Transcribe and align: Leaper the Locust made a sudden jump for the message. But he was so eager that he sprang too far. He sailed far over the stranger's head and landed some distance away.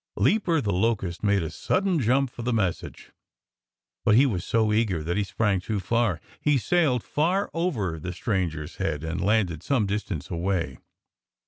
Leaper 0.17 0.59
the 0.61 0.73
Locust 0.73 1.21
made 1.21 1.43
a 1.43 1.51
sudden 1.51 1.99
jump 1.99 2.31
for 2.31 2.41
the 2.41 2.51
message. 2.51 3.11
But 4.03 4.15
he 4.15 4.25
was 4.25 4.43
so 4.43 4.73
eager 4.73 5.03
that 5.03 5.15
he 5.15 5.23
sprang 5.23 5.59
too 5.61 5.79
far. 5.79 6.19
He 6.39 6.57
sailed 6.57 7.03
far 7.03 7.51
over 7.53 7.99
the 7.99 8.11
stranger's 8.11 8.77
head 8.77 9.03
and 9.03 9.21
landed 9.23 9.61
some 9.61 9.85
distance 9.85 10.31
away. 10.31 10.79